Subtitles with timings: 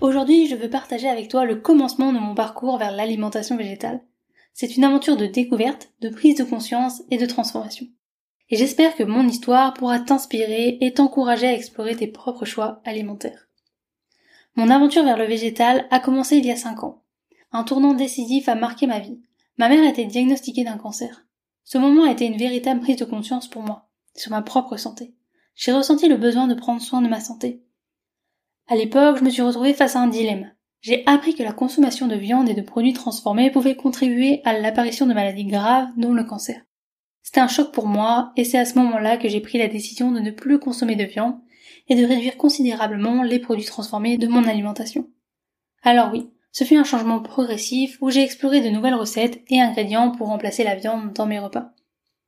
[0.00, 4.00] Aujourd'hui, je veux partager avec toi le commencement de mon parcours vers l'alimentation végétale.
[4.54, 7.86] C'est une aventure de découverte, de prise de conscience et de transformation.
[8.48, 13.48] Et j'espère que mon histoire pourra t'inspirer et t'encourager à explorer tes propres choix alimentaires.
[14.54, 17.02] Mon aventure vers le végétal a commencé il y a 5 ans.
[17.50, 19.20] Un tournant décisif a marqué ma vie.
[19.56, 21.26] Ma mère a été diagnostiquée d'un cancer.
[21.64, 25.16] Ce moment a été une véritable prise de conscience pour moi, sur ma propre santé.
[25.56, 27.64] J'ai ressenti le besoin de prendre soin de ma santé,
[28.68, 30.52] à l'époque, je me suis retrouvée face à un dilemme.
[30.80, 35.06] J'ai appris que la consommation de viande et de produits transformés pouvait contribuer à l'apparition
[35.06, 36.60] de maladies graves, dont le cancer.
[37.22, 40.12] C'était un choc pour moi, et c'est à ce moment-là que j'ai pris la décision
[40.12, 41.38] de ne plus consommer de viande
[41.88, 45.08] et de réduire considérablement les produits transformés de mon alimentation.
[45.82, 50.10] Alors oui, ce fut un changement progressif où j'ai exploré de nouvelles recettes et ingrédients
[50.10, 51.72] pour remplacer la viande dans mes repas.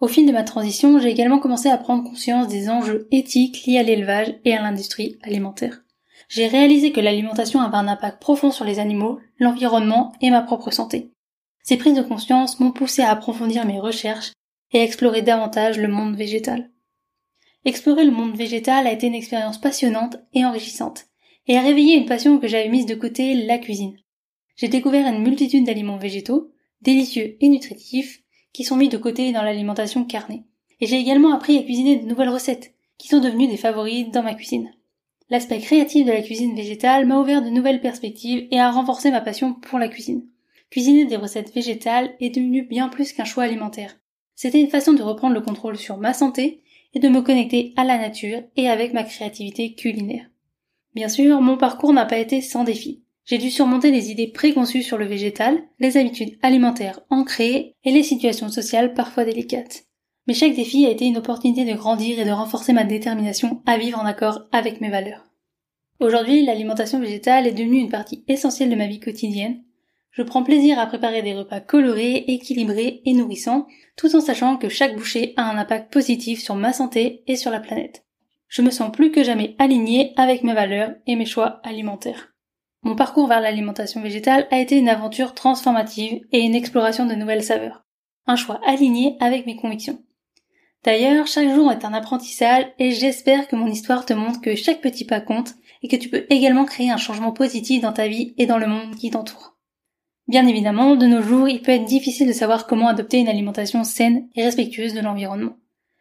[0.00, 3.78] Au fil de ma transition, j'ai également commencé à prendre conscience des enjeux éthiques liés
[3.78, 5.83] à l'élevage et à l'industrie alimentaire
[6.34, 10.72] j'ai réalisé que l'alimentation avait un impact profond sur les animaux, l'environnement et ma propre
[10.72, 11.12] santé.
[11.62, 14.32] Ces prises de conscience m'ont poussé à approfondir mes recherches
[14.72, 16.72] et à explorer davantage le monde végétal.
[17.64, 21.06] Explorer le monde végétal a été une expérience passionnante et enrichissante,
[21.46, 23.96] et a réveillé une passion que j'avais mise de côté, la cuisine.
[24.56, 26.50] J'ai découvert une multitude d'aliments végétaux,
[26.82, 30.42] délicieux et nutritifs, qui sont mis de côté dans l'alimentation carnée.
[30.80, 34.24] Et j'ai également appris à cuisiner de nouvelles recettes, qui sont devenues des favorites dans
[34.24, 34.72] ma cuisine.
[35.30, 39.20] L'aspect créatif de la cuisine végétale m'a ouvert de nouvelles perspectives et a renforcé ma
[39.20, 40.26] passion pour la cuisine.
[40.70, 43.96] Cuisiner des recettes végétales est devenu bien plus qu'un choix alimentaire.
[44.34, 46.62] C'était une façon de reprendre le contrôle sur ma santé
[46.92, 50.26] et de me connecter à la nature et avec ma créativité culinaire.
[50.94, 53.02] Bien sûr, mon parcours n'a pas été sans défi.
[53.24, 58.02] J'ai dû surmonter les idées préconçues sur le végétal, les habitudes alimentaires ancrées et les
[58.02, 59.86] situations sociales parfois délicates.
[60.26, 63.76] Mais chaque défi a été une opportunité de grandir et de renforcer ma détermination à
[63.76, 65.26] vivre en accord avec mes valeurs.
[66.00, 69.62] Aujourd'hui, l'alimentation végétale est devenue une partie essentielle de ma vie quotidienne.
[70.10, 74.68] Je prends plaisir à préparer des repas colorés, équilibrés et nourrissants, tout en sachant que
[74.68, 78.04] chaque bouchée a un impact positif sur ma santé et sur la planète.
[78.48, 82.32] Je me sens plus que jamais alignée avec mes valeurs et mes choix alimentaires.
[82.82, 87.42] Mon parcours vers l'alimentation végétale a été une aventure transformative et une exploration de nouvelles
[87.42, 87.84] saveurs.
[88.26, 89.98] Un choix aligné avec mes convictions.
[90.84, 94.82] D'ailleurs, chaque jour est un apprentissage et j'espère que mon histoire te montre que chaque
[94.82, 98.34] petit pas compte et que tu peux également créer un changement positif dans ta vie
[98.36, 99.56] et dans le monde qui t'entoure.
[100.28, 103.82] Bien évidemment, de nos jours, il peut être difficile de savoir comment adopter une alimentation
[103.82, 105.56] saine et respectueuse de l'environnement.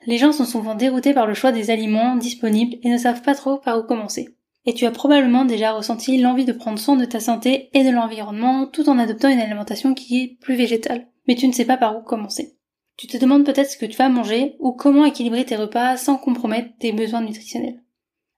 [0.05, 3.35] Les gens sont souvent déroutés par le choix des aliments disponibles et ne savent pas
[3.35, 4.35] trop par où commencer.
[4.65, 7.89] Et tu as probablement déjà ressenti l'envie de prendre soin de ta santé et de
[7.89, 11.07] l'environnement tout en adoptant une alimentation qui est plus végétale.
[11.27, 12.57] Mais tu ne sais pas par où commencer.
[12.97, 16.17] Tu te demandes peut-être ce que tu vas manger ou comment équilibrer tes repas sans
[16.17, 17.81] compromettre tes besoins nutritionnels.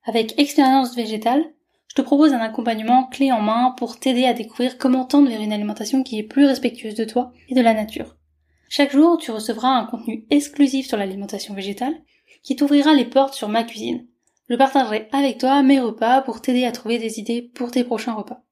[0.03, 1.43] Avec Expérience Végétale,
[1.87, 5.41] je te propose un accompagnement clé en main pour t'aider à découvrir comment tendre vers
[5.41, 8.15] une alimentation qui est plus respectueuse de toi et de la nature.
[8.69, 11.95] Chaque jour, tu recevras un contenu exclusif sur l'alimentation végétale
[12.43, 14.07] qui t'ouvrira les portes sur ma cuisine.
[14.49, 18.13] Je partagerai avec toi mes repas pour t'aider à trouver des idées pour tes prochains
[18.13, 18.43] repas.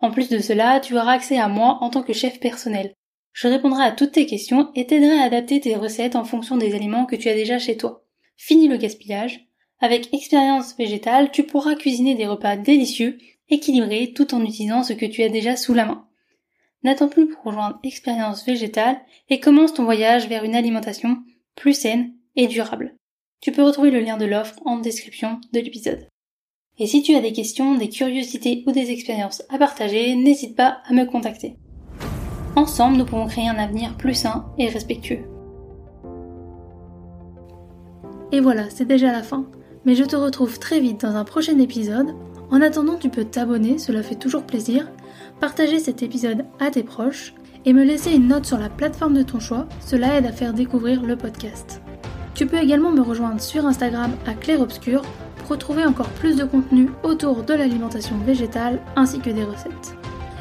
[0.00, 2.94] En plus de cela, tu auras accès à moi en tant que chef personnel,
[3.32, 6.74] je répondrai à toutes tes questions et t'aiderai à adapter tes recettes en fonction des
[6.74, 8.04] aliments que tu as déjà chez toi.
[8.36, 9.46] Fini le gaspillage.
[9.80, 13.18] Avec expérience végétale, tu pourras cuisiner des repas délicieux,
[13.48, 16.08] équilibrés, tout en utilisant ce que tu as déjà sous la main.
[16.82, 21.18] N'attends plus pour rejoindre expérience végétale et commence ton voyage vers une alimentation
[21.54, 22.96] plus saine et durable.
[23.40, 26.08] Tu peux retrouver le lien de l'offre en description de l'épisode.
[26.78, 30.78] Et si tu as des questions, des curiosités ou des expériences à partager, n'hésite pas
[30.86, 31.56] à me contacter.
[32.58, 35.20] Ensemble, nous pouvons créer un avenir plus sain et respectueux.
[38.32, 39.44] Et voilà, c'est déjà la fin.
[39.84, 42.16] Mais je te retrouve très vite dans un prochain épisode.
[42.50, 44.90] En attendant, tu peux t'abonner, cela fait toujours plaisir,
[45.38, 47.32] partager cet épisode à tes proches
[47.64, 50.52] et me laisser une note sur la plateforme de ton choix, cela aide à faire
[50.52, 51.80] découvrir le podcast.
[52.34, 55.02] Tu peux également me rejoindre sur Instagram à Claire Obscur
[55.36, 59.97] pour retrouver encore plus de contenu autour de l'alimentation végétale ainsi que des recettes.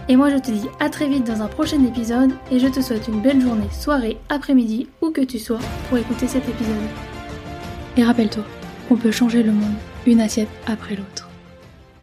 [0.09, 2.81] Et moi je te dis à très vite dans un prochain épisode et je te
[2.81, 5.59] souhaite une belle journée, soirée, après-midi, où que tu sois
[5.89, 6.75] pour écouter cet épisode.
[7.97, 8.43] Et rappelle-toi,
[8.89, 9.75] on peut changer le monde
[10.05, 11.27] une assiette après l'autre.